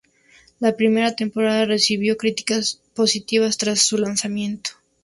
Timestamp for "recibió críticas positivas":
1.65-3.57